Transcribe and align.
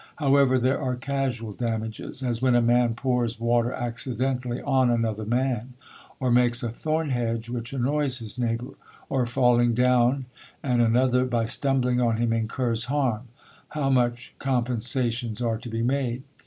However 0.15 0.57
there 0.57 0.81
are 0.81 0.95
casual 0.95 1.53
damages, 1.53 2.23
as 2.23 2.41
when 2.41 2.55
a 2.55 2.59
man 2.59 2.95
pours 2.95 3.39
water 3.39 3.71
accidentally 3.71 4.59
on 4.59 4.89
another 4.89 5.25
man; 5.25 5.73
or 6.19 6.31
makes 6.31 6.63
a 6.63 6.69
thorn 6.69 7.11
hedge 7.11 7.49
which 7.49 7.71
annoys 7.71 8.17
his 8.17 8.35
neighbour; 8.35 8.73
or 9.09 9.27
falling 9.27 9.75
down, 9.75 10.25
and 10.63 10.81
another 10.81 11.23
by 11.25 11.45
stumbling 11.45 12.01
on 12.01 12.17
him 12.17 12.33
incurs 12.33 12.85
harm: 12.85 13.27
how 13.67 13.93
such 13.93 14.33
compensations 14.39 15.39
are 15.39 15.59
to 15.59 15.69
be 15.69 15.83
made. 15.83 16.23